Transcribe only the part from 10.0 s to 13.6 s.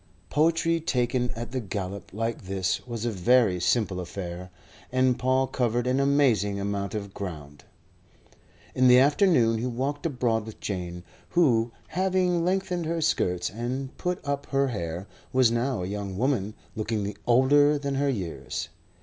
abroad with Jane, who, having lengthened her skirts